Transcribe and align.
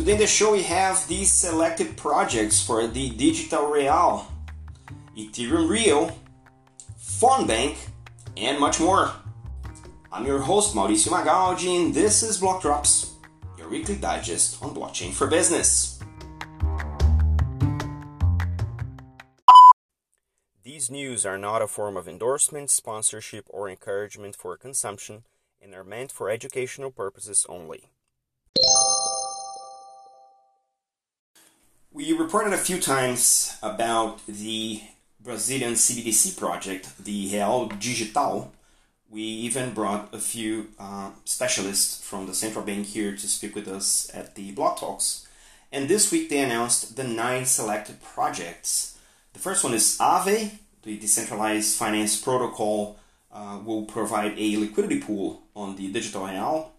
Today 0.00 0.12
in 0.12 0.18
the 0.18 0.26
show 0.26 0.52
we 0.52 0.62
have 0.62 1.06
these 1.08 1.30
selected 1.30 1.94
projects 1.94 2.58
for 2.64 2.86
the 2.86 3.10
Digital 3.10 3.66
Real, 3.66 4.26
Ethereum 5.14 5.68
Rio, 5.68 6.16
Fonbnk, 6.98 7.76
and 8.34 8.58
much 8.58 8.80
more. 8.80 9.12
I'm 10.10 10.24
your 10.24 10.38
host 10.38 10.74
Mauricio 10.74 11.08
Magaldi 11.08 11.84
and 11.84 11.92
this 11.92 12.22
is 12.22 12.38
Block 12.38 12.62
Drops, 12.62 13.12
your 13.58 13.68
weekly 13.68 13.96
digest 13.96 14.62
on 14.62 14.74
blockchain 14.74 15.12
for 15.12 15.26
business. 15.26 16.00
These 20.62 20.90
news 20.90 21.26
are 21.26 21.36
not 21.36 21.60
a 21.60 21.66
form 21.66 21.98
of 21.98 22.08
endorsement, 22.08 22.70
sponsorship, 22.70 23.44
or 23.50 23.68
encouragement 23.68 24.34
for 24.34 24.56
consumption 24.56 25.24
and 25.60 25.74
are 25.74 25.84
meant 25.84 26.10
for 26.10 26.30
educational 26.30 26.90
purposes 26.90 27.44
only. 27.50 27.90
We 31.92 32.12
reported 32.12 32.52
a 32.52 32.56
few 32.56 32.78
times 32.78 33.58
about 33.64 34.24
the 34.28 34.80
Brazilian 35.18 35.72
CBDC 35.72 36.38
project, 36.38 37.04
the 37.04 37.30
Real 37.32 37.66
Digital. 37.66 38.52
We 39.10 39.22
even 39.22 39.74
brought 39.74 40.14
a 40.14 40.20
few 40.20 40.68
uh, 40.78 41.10
specialists 41.24 42.00
from 42.00 42.26
the 42.26 42.34
central 42.34 42.64
bank 42.64 42.86
here 42.86 43.16
to 43.16 43.26
speak 43.26 43.56
with 43.56 43.66
us 43.66 44.08
at 44.14 44.36
the 44.36 44.52
Block 44.52 44.78
Talks. 44.78 45.26
And 45.72 45.88
this 45.88 46.12
week 46.12 46.28
they 46.28 46.38
announced 46.38 46.94
the 46.94 47.02
nine 47.02 47.44
selected 47.44 48.00
projects. 48.00 48.96
The 49.32 49.40
first 49.40 49.64
one 49.64 49.74
is 49.74 49.98
Aave, 49.98 50.58
the 50.84 50.96
decentralized 50.96 51.76
finance 51.76 52.16
protocol 52.20 53.00
uh, 53.32 53.58
will 53.64 53.82
provide 53.82 54.38
a 54.38 54.58
liquidity 54.58 55.00
pool 55.00 55.42
on 55.56 55.74
the 55.74 55.90
digital 55.90 56.24
real. 56.24 56.70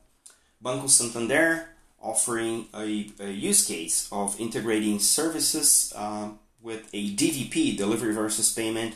Banco 0.61 0.87
Santander 0.87 1.67
offering 2.01 2.65
a, 2.73 3.09
a 3.19 3.29
use 3.29 3.65
case 3.65 4.09
of 4.11 4.39
integrating 4.39 4.99
services 4.99 5.93
uh, 5.95 6.29
with 6.61 6.89
a 6.93 7.15
DVP, 7.15 7.77
delivery 7.77 8.13
versus 8.13 8.51
payment, 8.53 8.95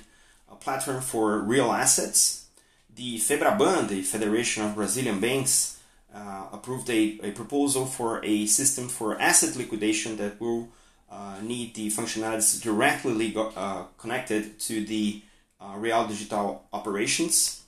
a 0.51 0.55
platform 0.55 1.01
for 1.01 1.39
real 1.39 1.71
assets. 1.71 2.47
The 2.95 3.17
FEBRABAN, 3.17 3.89
the 3.89 4.01
Federation 4.01 4.63
of 4.63 4.75
Brazilian 4.75 5.19
Banks, 5.19 5.79
uh, 6.13 6.45
approved 6.53 6.89
a, 6.89 7.19
a 7.23 7.31
proposal 7.31 7.85
for 7.85 8.23
a 8.23 8.45
system 8.45 8.87
for 8.87 9.19
asset 9.19 9.55
liquidation 9.57 10.15
that 10.17 10.39
will 10.39 10.69
uh, 11.11 11.35
need 11.41 11.75
the 11.75 11.89
functionalities 11.89 12.61
directly 12.61 13.35
uh, 13.35 13.83
connected 13.97 14.59
to 14.59 14.85
the 14.85 15.21
uh, 15.59 15.73
Real 15.77 16.07
Digital 16.07 16.65
operations. 16.71 17.61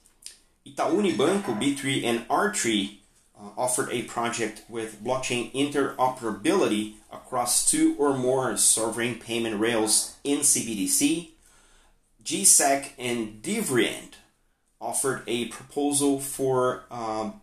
Itaú 0.65 0.99
Unibanco, 0.99 1.58
B3, 1.59 2.03
and 2.03 2.27
R3 2.27 2.97
uh, 3.39 3.49
offered 3.57 3.89
a 3.91 4.03
project 4.03 4.63
with 4.67 5.03
blockchain 5.03 5.52
interoperability 5.53 6.95
across 7.11 7.69
two 7.69 7.95
or 7.97 8.17
more 8.17 8.57
sovereign 8.57 9.16
payment 9.16 9.59
rails 9.59 10.16
in 10.23 10.39
CBDC. 10.39 11.30
Giesecke 12.23 12.91
and 12.97 13.41
Devrient 13.41 14.15
offered 14.81 15.23
a 15.27 15.45
proposal 15.45 16.19
for 16.19 16.83
um, 16.91 17.41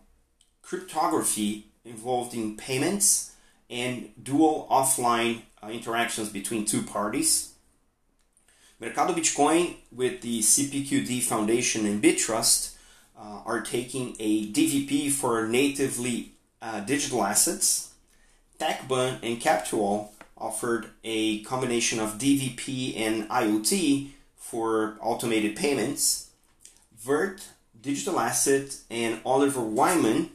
cryptography 0.61 1.67
involved 1.83 2.33
in 2.33 2.57
payments 2.57 3.35
and 3.69 4.09
dual 4.21 4.67
offline 4.69 5.41
uh, 5.63 5.67
interactions 5.67 6.29
between 6.29 6.65
two 6.65 6.81
parties. 6.81 7.53
Mercado 8.79 9.13
Bitcoin 9.13 9.75
with 9.91 10.21
the 10.21 10.41
CPQD 10.41 11.23
Foundation 11.23 11.85
and 11.85 12.03
Bitrust 12.03 12.74
uh, 13.17 13.41
are 13.45 13.61
taking 13.61 14.15
a 14.19 14.51
DVP 14.51 15.11
for 15.11 15.47
natively 15.47 16.33
uh, 16.61 16.81
digital 16.81 17.23
assets. 17.23 17.93
TecBan 18.59 19.19
and 19.23 19.39
Capital 19.39 20.13
offered 20.37 20.87
a 21.03 21.41
combination 21.43 21.99
of 21.99 22.17
DVP 22.17 22.97
and 22.97 23.29
IoT 23.29 24.09
for 24.35 24.97
automated 25.01 25.55
payments. 25.55 26.29
Vert, 26.97 27.47
Digital 27.79 28.19
Asset, 28.19 28.77
and 28.89 29.19
Oliver 29.25 29.61
Wyman 29.61 30.31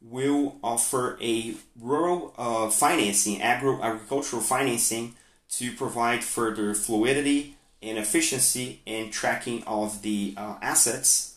will 0.00 0.56
offer 0.62 1.18
a 1.20 1.54
rural 1.78 2.34
uh, 2.38 2.70
financing, 2.70 3.42
agro 3.42 3.82
agricultural 3.82 4.42
financing 4.42 5.14
to 5.50 5.72
provide 5.72 6.24
further 6.24 6.74
fluidity 6.74 7.56
and 7.82 7.98
efficiency 7.98 8.80
in 8.86 9.10
tracking 9.10 9.62
of 9.64 10.02
the 10.02 10.34
uh, 10.36 10.56
assets. 10.62 11.29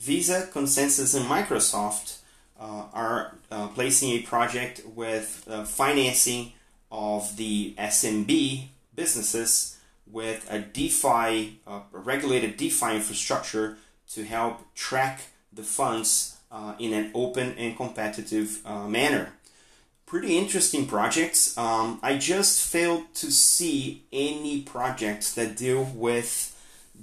Visa, 0.00 0.48
ConsenSys, 0.50 1.14
and 1.14 1.26
Microsoft 1.26 2.18
uh, 2.58 2.84
are 2.94 3.36
uh, 3.50 3.68
placing 3.68 4.12
a 4.12 4.22
project 4.22 4.80
with 4.86 5.46
uh, 5.48 5.64
financing 5.64 6.54
of 6.90 7.36
the 7.36 7.74
SMB 7.78 8.64
businesses 8.94 9.76
with 10.10 10.50
a 10.50 10.58
DeFi, 10.58 11.60
uh, 11.66 11.80
a 11.92 11.98
regulated 11.98 12.56
DeFi 12.56 12.96
infrastructure 12.96 13.76
to 14.12 14.24
help 14.24 14.74
track 14.74 15.20
the 15.52 15.62
funds 15.62 16.38
uh, 16.50 16.74
in 16.78 16.94
an 16.94 17.10
open 17.14 17.54
and 17.58 17.76
competitive 17.76 18.60
uh, 18.64 18.88
manner. 18.88 19.34
Pretty 20.06 20.36
interesting 20.36 20.86
projects. 20.86 21.56
Um, 21.58 22.00
I 22.02 22.16
just 22.16 22.66
failed 22.66 23.14
to 23.16 23.30
see 23.30 24.04
any 24.12 24.62
projects 24.62 25.34
that 25.34 25.58
deal 25.58 25.84
with 25.94 26.56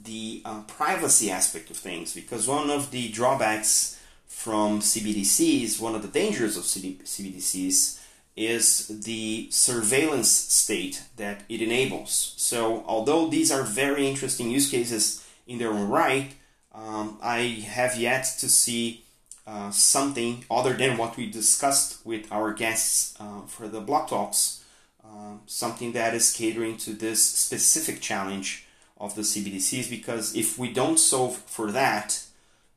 the 0.03 0.41
uh, 0.45 0.61
privacy 0.63 1.31
aspect 1.31 1.69
of 1.69 1.77
things 1.77 2.13
because 2.13 2.47
one 2.47 2.69
of 2.69 2.91
the 2.91 3.09
drawbacks 3.09 3.99
from 4.27 4.79
CBDCs, 4.79 5.79
one 5.79 5.95
of 5.95 6.01
the 6.01 6.07
dangers 6.07 6.57
of 6.57 6.63
CBDCs, 6.63 7.99
is 8.35 8.87
the 8.87 9.47
surveillance 9.49 10.29
state 10.29 11.03
that 11.15 11.43
it 11.49 11.61
enables. 11.61 12.35
So, 12.37 12.83
although 12.85 13.27
these 13.27 13.51
are 13.51 13.63
very 13.63 14.07
interesting 14.07 14.51
use 14.51 14.69
cases 14.69 15.25
in 15.47 15.57
their 15.57 15.71
own 15.71 15.89
right, 15.89 16.33
um, 16.75 17.17
I 17.23 17.65
have 17.67 17.97
yet 17.97 18.25
to 18.39 18.47
see 18.47 19.05
uh, 19.47 19.71
something 19.71 20.45
other 20.51 20.73
than 20.73 20.97
what 20.97 21.17
we 21.17 21.31
discussed 21.31 22.05
with 22.05 22.31
our 22.31 22.53
guests 22.53 23.15
uh, 23.19 23.41
for 23.47 23.67
the 23.67 23.81
block 23.81 24.09
talks, 24.09 24.63
uh, 25.03 25.37
something 25.47 25.93
that 25.93 26.13
is 26.13 26.31
catering 26.31 26.77
to 26.77 26.91
this 26.91 27.23
specific 27.23 28.01
challenge 28.01 28.66
of 28.99 29.15
the 29.15 29.21
CBDCs. 29.21 29.89
Because 29.89 30.35
if 30.35 30.57
we 30.57 30.71
don't 30.71 30.97
solve 30.99 31.37
for 31.37 31.71
that, 31.71 32.23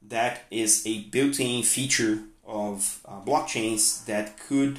that 0.03 0.43
is 0.51 0.87
a 0.87 1.03
built-in 1.05 1.63
feature 1.63 2.21
of 2.47 3.01
uh, 3.07 3.21
blockchains 3.21 4.05
that 4.07 4.39
could 4.39 4.79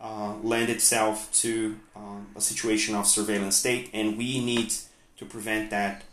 uh, 0.00 0.34
lend 0.42 0.68
itself 0.68 1.32
to 1.32 1.76
um, 1.94 2.26
a 2.36 2.40
situation 2.40 2.94
of 2.94 3.06
surveillance 3.06 3.56
state, 3.56 3.88
and 3.92 4.18
we 4.18 4.44
need 4.44 4.72
to 5.16 5.24
prevent 5.24 5.70
that 5.70 6.04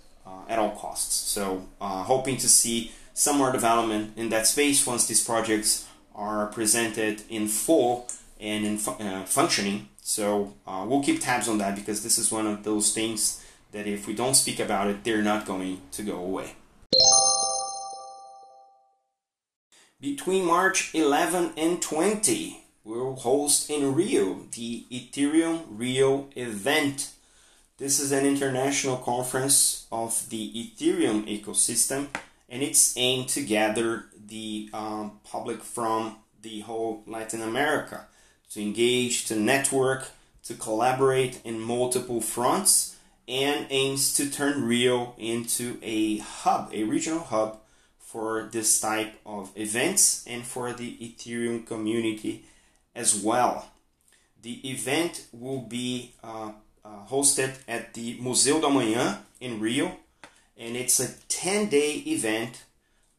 at 0.50 0.57
all 0.59 0.72
costs. 0.72 1.16
So, 1.29 1.67
hoping 1.79 2.38
to 2.38 2.50
see 2.50 2.91
some 3.13 3.38
more 3.38 3.51
development 3.51 4.17
in 4.17 4.29
that 4.29 4.47
space 4.47 4.85
once 4.85 5.06
these 5.06 5.23
projects 5.23 5.88
are 6.16 6.47
presented 6.47 7.22
in 7.29 7.47
full 7.47 8.07
and 8.39 8.66
in 8.66 8.78
fu 8.78 8.91
uh, 8.91 9.23
functioning. 9.25 9.89
So 10.01 10.53
uh, 10.67 10.85
we'll 10.88 11.03
keep 11.03 11.22
tabs 11.22 11.47
on 11.47 11.57
that 11.59 11.75
because 11.75 12.03
this 12.03 12.17
is 12.17 12.31
one 12.31 12.47
of 12.47 12.63
those 12.63 12.94
things 12.94 13.42
that 13.73 13.85
if 13.88 14.07
we 14.07 14.13
don't 14.13 14.35
speak 14.35 14.59
about 14.59 14.88
it, 14.88 15.03
they're 15.03 15.22
not 15.22 15.45
going 15.45 15.81
to 15.91 16.03
go 16.03 16.17
away. 16.17 16.56
Between 20.00 20.45
March 20.45 20.94
11 20.94 21.53
and 21.57 21.81
20, 21.81 22.63
we'll 22.83 23.16
host 23.16 23.69
in 23.69 23.94
Rio 23.94 24.45
the 24.56 24.85
Ethereum 24.91 25.63
Rio 25.69 26.29
event. 26.35 27.12
This 27.78 28.00
is 28.00 28.12
an 28.12 28.25
international 28.25 28.97
conference 28.97 29.88
of 29.91 30.29
the 30.29 30.51
Ethereum 30.53 31.25
ecosystem 31.28 32.07
and 32.53 32.62
it's 32.62 32.95
aimed 32.97 33.29
to 33.29 33.41
gather 33.41 34.06
the 34.28 34.69
um, 34.74 35.19
public 35.24 35.63
from 35.63 36.18
the 36.44 36.59
whole 36.62 37.03
Latin 37.07 37.42
America 37.42 38.06
to 38.51 38.62
engage, 38.62 39.25
to 39.25 39.36
network, 39.36 40.09
to 40.44 40.53
collaborate 40.53 41.42
in 41.44 41.59
multiple 41.59 42.21
fronts, 42.21 42.93
and 43.27 43.67
aims 43.69 44.13
to 44.15 44.29
turn 44.29 44.65
Rio 44.65 45.15
into 45.17 45.77
a 45.81 46.17
hub, 46.17 46.69
a 46.73 46.83
regional 46.83 47.23
hub 47.23 47.59
for 47.99 48.49
this 48.51 48.79
type 48.79 49.19
of 49.25 49.51
events 49.55 50.23
and 50.27 50.45
for 50.45 50.73
the 50.73 50.97
Ethereum 50.97 51.65
community 51.65 52.45
as 52.95 53.15
well. 53.15 53.71
The 54.41 54.69
event 54.69 55.25
will 55.31 55.61
be 55.61 56.13
uh, 56.23 56.51
uh, 56.83 57.05
hosted 57.09 57.55
at 57.67 57.93
the 57.93 58.17
Museu 58.19 58.59
do 58.59 58.67
Amanhã 58.67 59.19
in 59.39 59.59
Rio 59.59 59.97
and 60.57 60.75
it's 60.75 60.99
a 60.99 61.13
10 61.29 61.69
day 61.69 62.03
event 62.07 62.63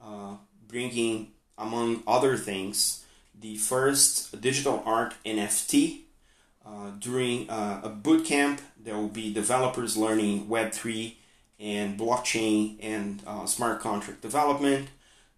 uh, 0.01 0.37
bringing, 0.67 1.33
among 1.59 2.03
other 2.07 2.37
things, 2.37 3.05
the 3.39 3.57
first 3.57 4.41
digital 4.41 4.83
art 4.87 5.15
NFT. 5.25 6.04
Uh, 6.67 6.91
during 6.99 7.49
uh, 7.51 7.81
a 7.83 7.89
boot 7.89 8.25
camp, 8.25 8.61
there 8.83 8.97
will 8.97 9.09
be 9.09 9.33
developers 9.33 9.97
learning 9.97 10.47
Web3 10.47 11.15
and 11.61 11.99
blockchain 11.99 12.77
and 12.81 13.23
uh, 13.27 13.47
smart 13.47 13.81
contract 13.81 14.23
development. 14.23 14.89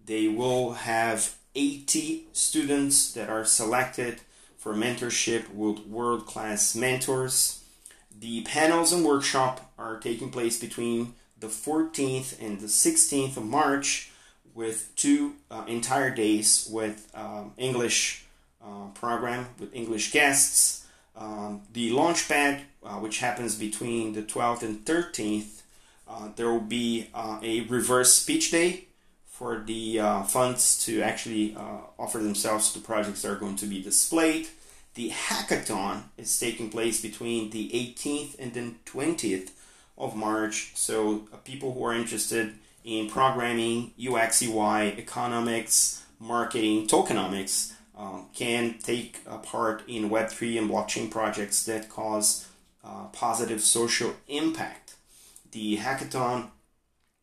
They 0.05 0.29
will 0.29 0.73
have 0.73 1.35
80 1.55 2.27
students 2.33 3.13
that 3.15 3.29
are 3.29 3.45
selected 3.45 4.21
for 4.57 4.75
mentorship 4.75 5.53
with 5.53 5.87
world 5.87 6.27
class 6.27 6.75
mentors. 6.75 7.65
The 8.19 8.43
panels 8.43 8.93
and 8.93 9.05
workshop 9.05 9.73
are 9.79 9.99
taking 9.99 10.31
place 10.31 10.59
between 10.59 11.15
the 11.39 11.49
14th 11.49 12.41
and 12.41 12.61
the 12.61 12.67
16th 12.67 13.37
of 13.37 13.45
March 13.45 14.11
with 14.55 14.91
two 14.97 15.35
uh, 15.51 15.65
entire 15.67 16.15
days 16.15 16.69
with 16.71 17.11
um, 17.15 17.53
English 17.59 18.25
uh, 18.65 18.89
program 18.95 19.49
with 19.61 19.75
English 19.75 20.13
guests. 20.13 20.86
Um, 21.17 21.63
the 21.73 21.91
launchpad, 21.91 22.63
uh, 22.85 22.95
which 22.97 23.19
happens 23.19 23.57
between 23.57 24.13
the 24.13 24.23
12th 24.23 24.63
and 24.63 24.85
13th, 24.85 25.63
uh, 26.09 26.29
there 26.37 26.51
will 26.51 26.61
be 26.61 27.09
uh, 27.15 27.39
a 27.43 27.63
reverse 27.63 28.15
speech 28.15 28.51
day 28.51 28.85
for 29.27 29.63
the 29.67 29.99
uh, 29.99 30.23
funds 30.23 30.85
to 30.85 31.03
actually 31.03 31.57
offer 31.99 32.19
themselves 32.19 32.73
to 32.73 32.79
projects 32.79 33.23
that 33.23 33.33
are 33.33 33.37
going 33.37 33.57
to 33.57 33.67
be 33.67 33.83
displayed. 33.83 34.49
The 34.95 35.11
hackathon 35.11 36.05
is 36.17 36.39
taking 36.39 36.71
place 36.71 37.03
between 37.03 37.51
the 37.51 37.69
18th 37.71 38.39
and 38.39 38.55
then 38.55 38.77
20th 38.87 39.51
of 39.99 40.17
March. 40.17 40.73
So 40.75 41.29
people 41.45 41.73
who 41.73 41.85
are 41.85 41.95
interested 41.95 42.55
in 42.83 43.11
programming, 43.11 43.93
UX, 44.01 44.43
UI, 44.43 44.97
economics, 44.97 46.03
marketing, 46.19 46.87
tokenomics 46.87 47.76
um, 47.97 48.27
can 48.35 48.77
take 48.83 49.21
a 49.27 49.39
part 49.39 49.83
in 49.89 50.11
Web3 50.11 50.59
and 50.59 50.71
blockchain 50.71 51.11
projects 51.11 51.65
that 51.65 51.89
cause 51.89 52.49
uh, 52.85 53.07
positive 53.13 53.63
social 53.63 54.15
impact. 54.29 54.95
The 55.53 55.79
hackathon 55.79 56.49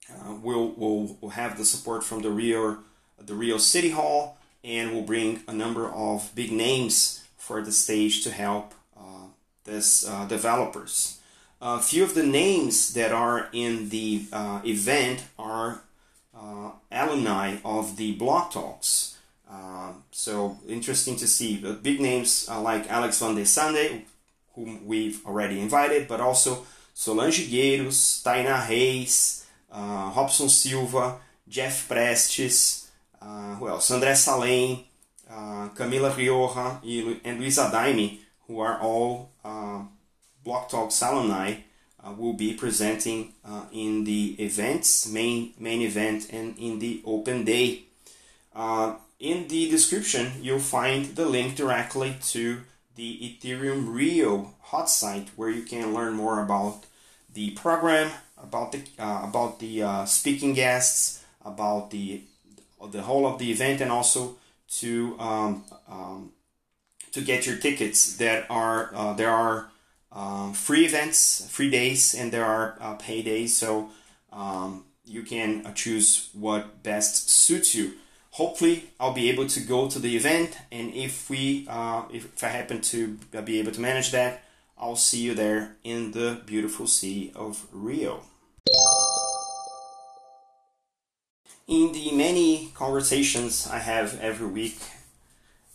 uh, 0.10 0.36
will, 0.42 0.72
will, 0.72 1.18
will 1.22 1.30
have 1.30 1.58
the 1.58 1.66
support 1.66 2.04
from 2.04 2.22
the 2.22 2.32
Rio, 2.32 2.80
the 3.18 3.36
Rio 3.36 3.58
City 3.58 3.92
Hall 3.92 4.38
and 4.64 4.94
will 4.94 5.04
bring 5.04 5.42
a 5.48 5.54
number 5.54 5.88
of 5.90 6.32
big 6.36 6.52
names 6.52 7.24
for 7.38 7.62
the 7.62 7.72
stage 7.72 8.24
to 8.24 8.32
help 8.32 8.74
uh, 8.98 9.28
this 9.66 10.08
uh, 10.08 10.26
developers. 10.26 11.20
A 11.62 11.80
few 11.80 12.04
of 12.04 12.14
the 12.14 12.24
names 12.26 12.94
that 12.94 13.12
are 13.12 13.50
in 13.54 13.90
the 13.90 14.26
uh, 14.32 14.62
event 14.66 15.24
are 15.38 15.82
uh, 16.36 16.72
alumni 16.92 17.58
of 17.64 17.98
the 17.98 18.14
Block 18.14 18.52
Talks. 18.52 19.13
Uh, 19.54 19.94
so 20.12 20.58
interesting 20.68 21.16
to 21.16 21.28
see 21.28 21.58
the 21.58 21.74
big 21.74 22.02
names 22.02 22.48
uh, 22.50 22.60
like 22.60 22.90
Alex 22.90 23.20
Van 23.20 23.36
de 23.36 23.46
Sande, 23.46 24.04
whom 24.56 24.86
we've 24.88 25.24
already 25.26 25.60
invited, 25.60 26.08
but 26.08 26.20
also 26.20 26.66
Solange 26.94 27.48
Gueiros, 27.50 28.24
Taina 28.24 28.68
Reis, 28.68 29.46
uh, 29.72 30.12
Robson 30.16 30.50
Silva, 30.50 31.18
Jeff 31.48 31.88
Prestes, 31.88 32.90
uh, 33.22 33.56
who 33.56 33.68
else? 33.68 33.92
André 33.92 34.16
Salem, 34.16 34.80
Camila 35.76 36.16
Rioja, 36.16 36.80
and 37.24 37.40
Luisa 37.40 37.70
Daime, 37.72 38.20
who 38.48 38.60
are 38.60 38.80
all 38.80 39.30
Block 40.44 40.70
Talks 40.70 41.02
alumni 41.02 41.56
uh, 42.04 42.12
will 42.12 42.34
be 42.34 42.54
presenting 42.54 43.34
uh, 43.46 43.64
in 43.72 44.04
the 44.04 44.36
events, 44.44 45.08
main, 45.08 45.54
main 45.58 45.82
event, 45.82 46.30
and 46.32 46.58
in 46.58 46.80
the 46.80 47.02
open 47.06 47.46
day. 47.46 47.84
In 49.24 49.48
the 49.48 49.70
description, 49.70 50.34
you'll 50.42 50.60
find 50.60 51.16
the 51.16 51.26
link 51.26 51.56
directly 51.56 52.18
to 52.34 52.64
the 52.96 53.40
Ethereum 53.40 53.96
Rio 53.96 54.54
hot 54.64 54.90
site 54.90 55.30
where 55.38 55.50
you 55.50 55.62
can 55.62 55.94
learn 55.94 56.16
more 56.16 56.44
about 56.44 56.84
the 57.34 57.52
program, 57.52 58.12
about 58.38 58.74
the 58.74 58.82
uh, 59.00 59.22
about 59.24 59.60
the 59.60 59.82
uh, 59.82 60.04
speaking 60.04 60.54
guests, 60.54 61.24
about 61.46 61.92
the 61.92 62.24
the 62.92 63.04
whole 63.04 63.26
of 63.26 63.40
the 63.40 63.50
event, 63.50 63.80
and 63.80 63.94
also 63.94 64.36
to 64.82 65.16
um, 65.22 65.64
um, 65.88 66.34
to 67.14 67.22
get 67.22 67.48
your 67.48 67.56
tickets. 67.56 68.18
That 68.18 68.46
are 68.50 68.94
uh, 68.94 69.14
there 69.14 69.32
are 69.32 69.72
um, 70.12 70.52
free 70.52 70.84
events, 70.84 71.48
free 71.50 71.70
days, 71.70 72.14
and 72.14 72.30
there 72.34 72.44
are 72.44 72.78
uh, 72.82 72.96
pay 72.96 73.22
days. 73.22 73.56
So 73.56 73.90
um, 74.34 74.84
you 75.06 75.24
can 75.24 75.66
uh, 75.66 75.72
choose 75.72 76.28
what 76.34 76.84
best 76.84 77.30
suits 77.30 77.74
you. 77.74 77.94
Hopefully, 78.34 78.86
I'll 79.00 79.14
be 79.14 79.30
able 79.30 79.46
to 79.46 79.60
go 79.60 79.88
to 79.88 80.00
the 80.00 80.18
event, 80.18 80.58
and 80.72 80.92
if 80.96 81.30
we, 81.30 81.68
uh, 81.70 82.02
if, 82.12 82.44
I 82.44 82.48
happen 82.48 82.82
to 82.82 83.20
be 83.46 83.60
able 83.60 83.72
to 83.72 83.80
manage 83.80 84.10
that, 84.10 84.44
I'll 84.76 84.96
see 84.96 85.22
you 85.22 85.36
there 85.36 85.76
in 85.84 86.14
the 86.14 86.42
beautiful 86.44 86.88
city 86.88 87.32
of 87.36 87.68
Rio. 87.72 88.24
In 91.68 91.92
the 91.92 92.12
many 92.12 92.72
conversations 92.74 93.68
I 93.68 93.78
have 93.78 94.20
every 94.20 94.48
week 94.48 94.80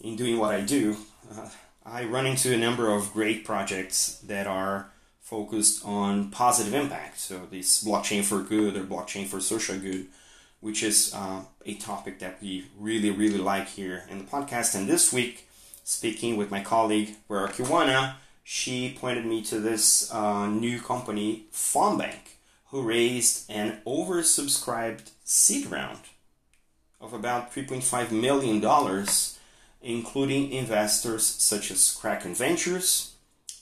in 0.00 0.16
doing 0.16 0.38
what 0.38 0.52
I 0.52 0.61
do, 0.62 0.96
uh, 1.32 1.50
I 1.87 2.06
run 2.06 2.26
into 2.26 2.52
a 2.52 2.58
number 2.58 2.93
of 2.93 3.12
great 3.12 3.44
projects 3.44 4.19
that 4.26 4.49
are 4.49 4.90
focused 5.20 5.84
on 5.84 6.32
positive 6.32 6.75
impact. 6.75 7.20
So, 7.20 7.46
this 7.49 7.84
blockchain 7.84 8.25
for 8.25 8.43
good 8.43 8.76
or 8.76 8.82
blockchain 8.82 9.28
for 9.28 9.38
social 9.38 9.78
good, 9.78 10.08
which 10.60 10.82
is 10.82 11.12
uh, 11.14 11.43
a 11.64 11.75
topic 11.75 12.19
that 12.19 12.40
we 12.43 12.66
really, 12.78 13.10
really 13.10 13.38
like 13.38 13.69
here 13.69 14.05
in 14.10 14.19
the 14.19 14.25
podcast. 14.25 14.75
And 14.75 14.88
this 14.88 15.12
week, 15.12 15.49
speaking 15.84 16.37
with 16.37 16.50
my 16.50 16.62
colleague, 16.62 17.16
Rara 17.28 17.49
Kiwana, 17.49 18.14
she 18.43 18.96
pointed 18.99 19.26
me 19.26 19.43
to 19.44 19.60
this 19.60 20.12
uh, 20.12 20.46
new 20.46 20.81
company, 20.81 21.46
Fonbnk, 21.52 22.37
who 22.70 22.82
raised 22.82 23.50
an 23.50 23.81
oversubscribed 23.87 25.10
seed 25.25 25.66
round 25.66 26.00
of 27.00 27.12
about 27.12 27.52
$3.5 27.52 28.11
million 28.11 28.61
including 29.81 30.50
investors 30.50 31.25
such 31.25 31.70
as 31.70 31.93
Kraken 31.93 32.34
Ventures, 32.34 33.14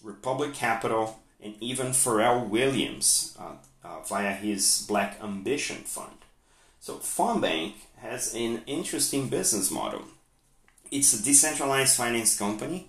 Republic 0.03 0.55
Capital, 0.55 1.21
and 1.41 1.55
even 1.61 1.89
Pharrell 1.89 2.49
Williams 2.49 3.37
uh, 3.39 3.57
uh, 3.85 4.01
via 4.03 4.33
his 4.33 4.85
Black 4.89 5.19
Ambition 5.23 5.77
Fund. 5.77 6.26
So 6.87 6.99
Fonbnk 6.99 7.73
has 7.97 8.33
an 8.33 8.63
interesting 8.65 9.29
business 9.29 9.73
model. 9.73 10.03
It's 10.93 11.19
a 11.19 11.21
decentralized 11.21 11.97
finance 11.97 12.39
company 12.39 12.87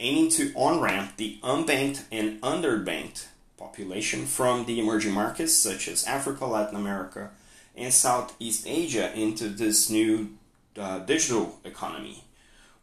aiming 0.00 0.30
to 0.30 0.52
on-ramp 0.56 1.16
the 1.16 1.38
unbanked 1.44 2.06
and 2.10 2.40
underbanked 2.40 3.26
population 3.56 4.26
from 4.26 4.64
the 4.64 4.80
emerging 4.80 5.12
markets 5.12 5.54
such 5.54 5.86
as 5.86 6.04
Africa, 6.08 6.44
Latin 6.44 6.74
America, 6.74 7.30
and 7.76 7.92
Southeast 7.92 8.66
Asia 8.66 9.16
into 9.16 9.48
this 9.48 9.90
new 9.90 10.30
uh, 10.76 10.98
digital 10.98 11.60
economy 11.62 12.24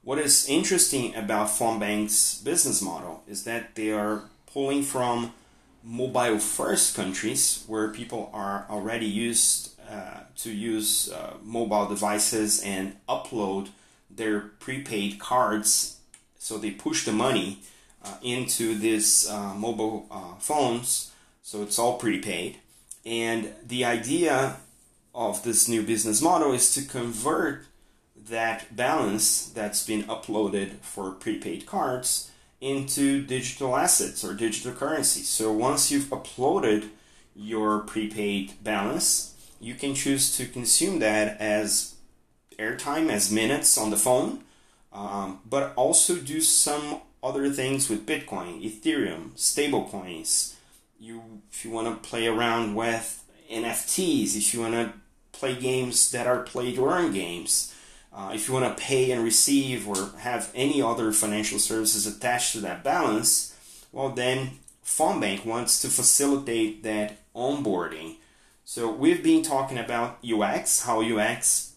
what 0.01 0.17
is 0.17 0.47
interesting 0.47 1.13
about 1.13 1.47
Fonbnk's 1.47 2.41
business 2.41 2.81
model 2.81 3.21
is 3.27 3.43
that 3.43 3.75
they 3.75 3.91
are 3.91 4.21
pulling 4.45 4.83
from 4.83 5.33
mobile 5.83 6.39
first 6.39 6.95
countries 6.95 7.65
where 7.67 7.89
people 7.89 8.29
are 8.33 8.65
already 8.69 9.05
used 9.05 9.72
uh, 9.89 10.21
to 10.37 10.51
use 10.51 11.11
uh, 11.11 11.33
mobile 11.43 11.87
devices 11.87 12.61
and 12.63 12.95
upload 13.07 13.69
their 14.09 14.39
prepaid 14.39 15.19
cards. 15.19 15.97
So 16.37 16.57
they 16.57 16.71
push 16.71 17.05
the 17.05 17.11
money 17.11 17.59
uh, 18.03 18.15
into 18.21 18.77
these 18.77 19.29
uh, 19.29 19.53
mobile 19.53 20.07
uh, 20.11 20.35
phones. 20.39 21.11
So 21.41 21.63
it's 21.63 21.79
all 21.79 21.97
prepaid. 21.97 22.57
And 23.05 23.53
the 23.65 23.85
idea 23.85 24.57
of 25.13 25.43
this 25.43 25.67
new 25.67 25.83
business 25.83 26.21
model 26.21 26.53
is 26.53 26.73
to 26.73 26.81
convert 26.81 27.65
that 28.29 28.75
balance 28.75 29.47
that's 29.47 29.85
been 29.85 30.03
uploaded 30.03 30.79
for 30.81 31.11
prepaid 31.11 31.65
cards 31.65 32.31
into 32.61 33.21
digital 33.25 33.75
assets 33.75 34.23
or 34.23 34.33
digital 34.33 34.71
currency. 34.71 35.21
So 35.21 35.51
once 35.51 35.91
you've 35.91 36.05
uploaded 36.05 36.89
your 37.35 37.79
prepaid 37.79 38.63
balance, 38.63 39.32
you 39.63 39.75
can 39.75 39.95
choose 39.95 40.35
to 40.37 40.45
consume 40.45 40.99
that 40.99 41.39
as 41.39 41.95
airtime, 42.59 43.09
as 43.09 43.31
minutes 43.31 43.77
on 43.77 43.91
the 43.91 43.97
phone, 43.97 44.43
um, 44.91 45.39
but 45.49 45.73
also 45.75 46.17
do 46.17 46.41
some 46.41 46.99
other 47.23 47.49
things 47.49 47.89
with 47.89 48.05
Bitcoin, 48.05 48.61
Ethereum, 48.61 49.31
stablecoins. 49.31 50.55
You, 50.99 51.41
if 51.51 51.63
you 51.63 51.71
want 51.71 51.87
to 51.87 52.07
play 52.09 52.27
around 52.27 52.75
with 52.75 53.23
NFTs, 53.49 54.35
if 54.35 54.53
you 54.53 54.59
want 54.59 54.73
to 54.73 54.93
play 55.31 55.55
games 55.55 56.11
that 56.11 56.27
are 56.27 56.43
play 56.43 56.75
to 56.75 56.85
earn 56.85 57.13
games, 57.13 57.73
uh, 58.13 58.31
if 58.33 58.47
you 58.47 58.53
want 58.53 58.77
to 58.77 58.83
pay 58.83 59.11
and 59.11 59.23
receive 59.23 59.87
or 59.87 60.11
have 60.19 60.51
any 60.53 60.81
other 60.81 61.11
financial 61.11 61.57
services 61.57 62.05
attached 62.05 62.51
to 62.51 62.59
that 62.59 62.83
balance, 62.83 63.57
well, 63.91 64.09
then 64.09 64.59
Fonbnk 64.85 65.45
wants 65.45 65.81
to 65.81 65.87
facilitate 65.87 66.83
that 66.83 67.17
onboarding. 67.33 68.17
So 68.65 68.89
we've 68.89 69.21
been 69.21 69.43
talking 69.43 69.77
about 69.77 70.19
UX, 70.23 70.83
how 70.83 71.01
UX 71.01 71.73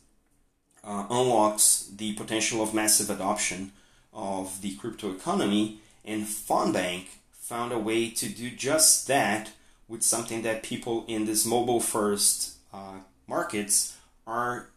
uh, 0.84 1.06
unlocks 1.10 1.90
the 1.94 2.14
potential 2.14 2.62
of 2.62 2.72
massive 2.72 3.10
adoption 3.10 3.72
of 4.12 4.62
the 4.62 4.76
crypto 4.76 5.10
economy, 5.10 5.80
and 6.04 6.24
Fonbnk 6.24 7.06
found 7.32 7.72
a 7.72 7.78
way 7.78 8.08
to 8.10 8.28
do 8.28 8.50
just 8.50 9.08
that 9.08 9.50
with 9.88 10.04
something 10.04 10.42
that 10.42 10.62
people 10.62 11.04
in 11.08 11.26
these 11.26 11.44
mobile 11.44 11.80
first 11.80 12.54
uh, 12.72 12.98
markets 13.26 13.96
are 14.24 14.68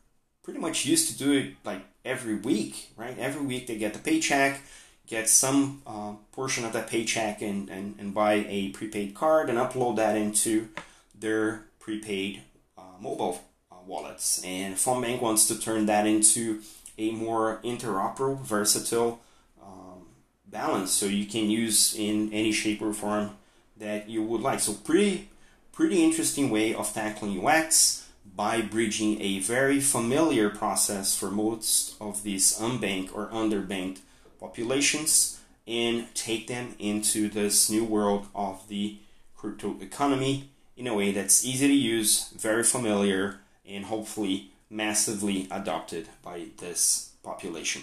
pretty 0.41 0.59
much 0.59 0.87
used 0.87 1.11
to 1.11 1.17
do 1.17 1.31
it 1.31 1.53
like 1.63 1.81
every 2.03 2.35
week, 2.35 2.89
right? 2.97 3.17
Every 3.19 3.45
week 3.45 3.67
they 3.67 3.77
get 3.77 3.93
the 3.93 3.99
paycheck, 3.99 4.61
get 5.05 5.29
some 5.29 5.83
uh, 5.85 6.13
portion 6.31 6.65
of 6.65 6.73
that 6.73 6.87
paycheck 6.87 7.43
and, 7.43 7.69
and, 7.69 7.95
and 7.99 8.15
buy 8.15 8.45
a 8.47 8.69
prepaid 8.69 9.13
card 9.13 9.47
and 9.47 9.59
upload 9.59 9.95
that 9.97 10.17
into 10.17 10.69
their 11.17 11.65
prepaid 11.89 12.43
uh, 12.77 12.83
mobile 13.01 13.41
uh, 13.71 13.75
wallets. 13.87 14.43
And 14.45 14.75
Fonbnk 14.75 15.21
wants 15.21 15.47
to 15.47 15.59
turn 15.59 15.87
that 15.87 16.05
into 16.05 16.61
a 16.99 17.09
more 17.11 17.59
interoperable, 17.63 18.39
versatile 18.41 19.19
um, 19.59 20.05
balance 20.45 20.91
so 20.91 21.07
you 21.07 21.25
can 21.25 21.49
use 21.49 21.95
in 21.97 22.31
any 22.31 22.51
shape 22.51 22.83
or 22.83 22.93
form 22.93 23.31
that 23.77 24.07
you 24.07 24.21
would 24.21 24.41
like. 24.41 24.59
So 24.59 24.73
pretty 24.73 25.29
pretty 25.71 26.03
interesting 26.03 26.51
way 26.51 26.75
of 26.75 26.93
tackling 26.93 27.43
UX 27.43 28.07
by 28.35 28.61
bridging 28.61 29.19
a 29.19 29.39
very 29.39 29.79
familiar 29.79 30.51
process 30.51 31.17
for 31.17 31.31
most 31.31 31.95
of 31.99 32.21
these 32.21 32.55
unbanked 32.59 33.15
or 33.15 33.29
underbanked 33.29 33.99
populations 34.39 35.39
and 35.65 36.13
take 36.13 36.45
them 36.45 36.75
into 36.77 37.29
this 37.29 37.67
new 37.67 37.83
world 37.83 38.27
of 38.35 38.67
the 38.67 38.97
crypto 39.35 39.75
economy 39.81 40.51
in 40.79 40.87
a 40.87 40.95
way 40.95 41.11
that's 41.11 41.45
easy 41.45 41.67
to 41.67 41.73
use, 41.73 42.29
very 42.29 42.63
familiar, 42.63 43.41
and 43.67 43.83
hopefully 43.85 44.51
massively 44.69 45.45
adopted 45.51 46.07
by 46.23 46.45
this 46.59 47.11
population. 47.21 47.81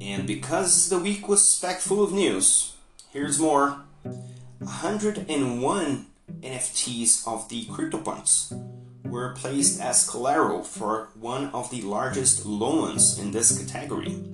And 0.00 0.26
because 0.26 0.88
the 0.88 0.98
week 0.98 1.28
was 1.28 1.58
packed 1.60 1.82
full 1.82 2.02
of 2.02 2.12
news, 2.12 2.74
here's 3.12 3.38
more 3.38 3.82
101 4.58 6.06
NFTs 6.40 7.28
of 7.28 7.50
the 7.50 7.66
CryptoPunks 7.66 8.58
were 9.04 9.34
placed 9.34 9.82
as 9.82 10.08
collateral 10.08 10.62
for 10.62 11.10
one 11.20 11.50
of 11.50 11.70
the 11.70 11.82
largest 11.82 12.46
loans 12.46 13.18
in 13.18 13.32
this 13.32 13.70
category. 13.70 14.31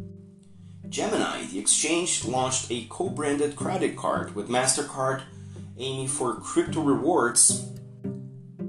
Gemini, 0.88 1.44
the 1.46 1.58
exchange, 1.58 2.24
launched 2.24 2.70
a 2.70 2.86
co 2.88 3.08
branded 3.08 3.56
credit 3.56 3.96
card 3.96 4.34
with 4.34 4.48
MasterCard 4.48 5.22
aiming 5.76 6.08
for 6.08 6.34
crypto 6.36 6.80
rewards. 6.80 7.70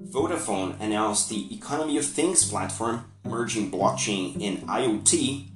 Vodafone 0.09 0.79
announced 0.79 1.29
the 1.29 1.53
Economy 1.53 1.97
of 1.97 2.05
Things 2.05 2.49
platform 2.49 3.05
merging 3.23 3.71
blockchain 3.71 4.43
and 4.45 4.67
IoT. 4.67 5.49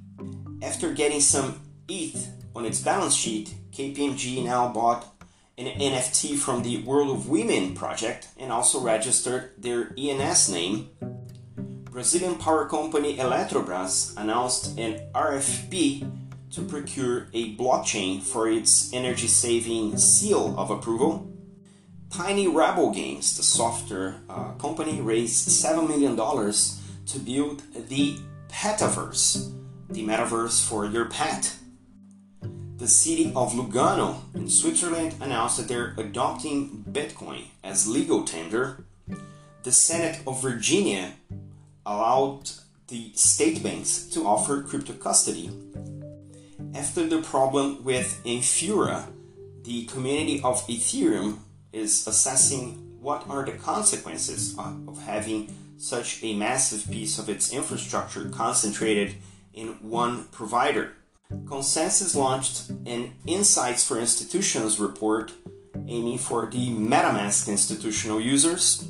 After 0.61 0.93
getting 0.93 1.19
some 1.19 1.59
ETH 1.87 2.29
on 2.55 2.65
its 2.65 2.79
balance 2.81 3.15
sheet, 3.15 3.53
KPMG 3.71 4.45
now 4.45 4.71
bought 4.71 5.05
an 5.57 5.65
NFT 5.65 6.37
from 6.37 6.63
the 6.63 6.81
World 6.83 7.11
of 7.11 7.29
Women 7.29 7.75
project 7.75 8.29
and 8.37 8.51
also 8.51 8.79
registered 8.79 9.51
their 9.57 9.93
ENS 9.97 10.49
name. 10.49 10.89
Brazilian 11.91 12.35
power 12.35 12.67
company 12.67 13.17
Eletrobras 13.17 14.17
announced 14.17 14.77
an 14.79 15.11
RFP 15.13 16.22
to 16.53 16.61
procure 16.61 17.27
a 17.33 17.55
blockchain 17.55 18.21
for 18.21 18.47
its 18.47 18.93
energy 18.93 19.27
saving 19.27 19.97
seal 19.97 20.53
of 20.57 20.69
approval. 20.69 21.29
Tiny 22.11 22.47
Rebel 22.47 22.91
Games, 22.91 23.35
the 23.35 23.43
software 23.43 24.21
uh, 24.29 24.51
company, 24.53 25.01
raised 25.01 25.49
$7 25.49 25.87
million 25.87 26.15
to 26.15 27.19
build 27.19 27.63
the 27.89 28.17
Petaverse, 28.49 29.51
the 29.89 30.05
metaverse 30.05 30.67
for 30.67 30.85
your 30.85 31.05
pet. 31.05 31.55
The 32.77 32.87
city 32.87 33.31
of 33.35 33.53
Lugano 33.53 34.17
in 34.35 34.47
Switzerland 34.47 35.15
announced 35.21 35.57
that 35.57 35.67
they're 35.67 35.95
adopting 35.97 36.85
Bitcoin 36.91 37.45
as 37.63 37.87
legal 37.87 38.25
tender. 38.25 38.83
The 39.63 39.71
Senate 39.71 40.21
of 40.27 40.41
Virginia 40.41 41.13
allowed 41.83 42.51
the 42.89 43.11
state 43.15 43.63
banks 43.63 44.05
to 44.09 44.27
offer 44.27 44.61
crypto 44.61 44.93
custody 44.93 45.49
after 46.75 47.07
the 47.07 47.21
problem 47.21 47.83
with 47.83 48.21
Infura, 48.25 49.07
the 49.63 49.85
community 49.85 50.41
of 50.43 50.65
Ethereum 50.67 51.39
is 51.71 52.07
assessing 52.07 52.97
what 52.99 53.27
are 53.29 53.45
the 53.45 53.51
consequences 53.53 54.57
of 54.57 55.01
having 55.03 55.53
such 55.77 56.23
a 56.23 56.35
massive 56.35 56.89
piece 56.91 57.19
of 57.19 57.29
its 57.29 57.53
infrastructure 57.53 58.29
concentrated 58.29 59.15
in 59.53 59.67
one 59.81 60.25
provider. 60.25 60.93
ConsenSys 61.31 62.15
launched 62.15 62.69
an 62.85 63.13
Insights 63.25 63.87
for 63.87 63.99
Institutions 63.99 64.79
report 64.79 65.31
aiming 65.87 66.17
for 66.17 66.49
the 66.49 66.69
MetaMask 66.69 67.47
institutional 67.47 68.21
users. 68.21 68.87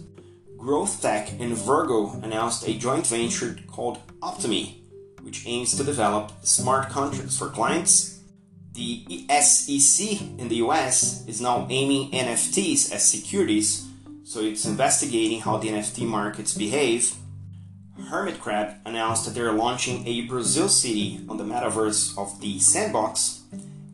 Growth 0.57 1.01
Tech 1.01 1.31
and 1.39 1.53
Virgo 1.57 2.19
announced 2.21 2.67
a 2.67 2.73
joint 2.73 3.07
venture 3.07 3.57
called 3.67 3.99
Optimi 4.21 4.82
which 5.23 5.47
aims 5.47 5.75
to 5.75 5.83
develop 5.83 6.31
smart 6.45 6.89
contracts 6.89 7.37
for 7.37 7.49
clients. 7.49 8.19
The 8.73 9.25
SEC 9.41 10.21
in 10.37 10.49
the 10.49 10.57
US 10.57 11.25
is 11.27 11.41
now 11.41 11.67
aiming 11.69 12.11
NFTs 12.11 12.91
as 12.91 13.07
securities, 13.07 13.87
so 14.23 14.41
it's 14.41 14.65
investigating 14.65 15.41
how 15.41 15.57
the 15.57 15.69
NFT 15.69 16.05
markets 16.07 16.53
behave. 16.53 17.15
Hermit 18.09 18.39
Crab 18.39 18.75
announced 18.85 19.25
that 19.25 19.35
they're 19.35 19.53
launching 19.53 20.05
a 20.07 20.21
Brazil 20.21 20.67
city 20.67 21.21
on 21.29 21.37
the 21.37 21.43
metaverse 21.43 22.17
of 22.17 22.41
the 22.41 22.59
Sandbox, 22.59 23.43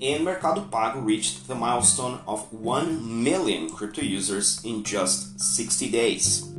and 0.02 0.24
Mercado 0.24 0.62
Pago 0.62 1.02
reached 1.02 1.48
the 1.48 1.56
milestone 1.56 2.22
of 2.26 2.52
1 2.54 3.24
million 3.24 3.70
crypto 3.70 4.02
users 4.02 4.64
in 4.64 4.84
just 4.84 5.40
60 5.40 5.92
days. 5.92 6.50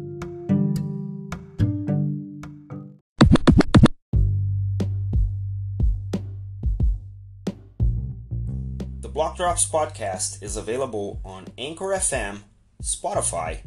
Block 9.09 9.37
Drops 9.37 9.67
podcast 9.67 10.43
is 10.43 10.57
available 10.57 11.21
on 11.25 11.47
Anchor 11.57 11.87
FM, 11.87 12.41
Spotify, 12.83 13.61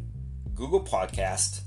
Google 0.54 0.84
Podcast, 0.84 1.62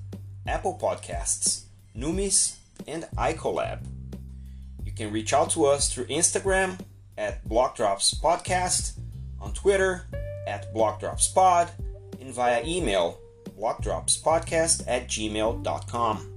Apple 0.47 0.79
Podcasts, 0.81 1.65
Numis, 1.97 2.57
and 2.87 3.05
iColab. 3.17 3.85
You 4.85 4.93
can 4.93 5.13
reach 5.13 5.33
out 5.33 5.51
to 5.51 5.65
us 5.67 5.93
through 5.93 6.07
Instagram 6.07 6.79
at 7.19 7.47
Block 7.49 7.77
Drops 7.77 8.15
Podcast, 8.15 8.99
on 9.41 9.53
Twitter 9.53 10.07
at 10.47 10.73
Block 10.73 11.01
Drops 11.01 11.29
Pod, 11.29 11.71
and 12.21 12.33
via 12.33 12.63
email 12.65 13.19
blockdropspodcast 13.59 14.85
at 14.87 15.09
gmail.com. 15.09 16.36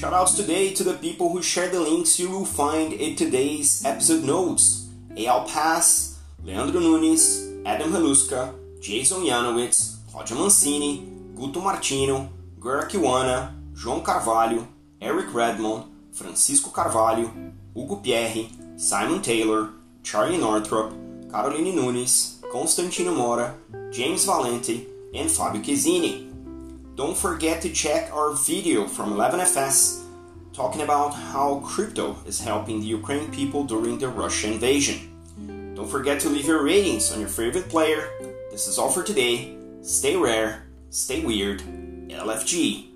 Shoutouts 0.00 0.34
today 0.34 0.72
to 0.72 0.82
the 0.82 0.94
people 0.94 1.28
who 1.28 1.42
share 1.42 1.68
the 1.68 1.78
links 1.78 2.18
you 2.18 2.30
will 2.30 2.46
find 2.46 2.94
in 2.94 3.16
today's 3.16 3.84
episode 3.84 4.24
notes. 4.24 4.88
Eyal 5.10 5.46
Pass, 5.46 6.18
Leandro 6.42 6.80
Nunes, 6.80 7.46
Adam 7.66 7.92
Haluska, 7.92 8.54
Jason 8.80 9.24
Yanowitz, 9.24 9.98
Claudia 10.10 10.36
Mancini, 10.36 11.06
Guto 11.34 11.62
Martino, 11.62 12.30
Gur 12.58 12.88
Kiwana, 12.88 13.52
João 13.74 14.02
Carvalho, 14.02 14.66
Eric 15.02 15.34
Redmond, 15.34 15.84
Francisco 16.12 16.70
Carvalho, 16.70 17.30
Hugo 17.74 17.96
Pierre, 17.96 18.48
Simon 18.78 19.20
Taylor, 19.20 19.68
Charlie 20.02 20.38
Northrop, 20.38 20.94
Caroline 21.30 21.76
Nunes, 21.76 22.40
Constantino 22.50 23.14
Mora, 23.14 23.54
James 23.90 24.24
Valente, 24.24 24.86
and 25.14 25.28
Fábio 25.28 25.62
Chiesini. 25.62 26.29
Don't 27.00 27.16
forget 27.16 27.62
to 27.62 27.72
check 27.72 28.12
our 28.12 28.34
video 28.34 28.86
from 28.86 29.14
11FS 29.14 30.02
talking 30.52 30.82
about 30.82 31.14
how 31.14 31.62
crypto 31.64 32.14
is 32.26 32.38
helping 32.38 32.78
the 32.78 32.88
Ukraine 32.88 33.30
people 33.30 33.64
during 33.64 33.98
the 33.98 34.08
Russia 34.08 34.52
invasion. 34.52 34.98
Don't 35.74 35.88
forget 35.88 36.20
to 36.20 36.28
leave 36.28 36.44
your 36.44 36.62
ratings 36.62 37.10
on 37.10 37.18
your 37.18 37.30
favorite 37.30 37.70
player. 37.70 38.06
This 38.50 38.68
is 38.68 38.76
all 38.76 38.90
for 38.90 39.02
today. 39.02 39.56
Stay 39.80 40.14
rare, 40.14 40.66
stay 40.90 41.24
weird, 41.24 41.62
LFG. 42.10 42.89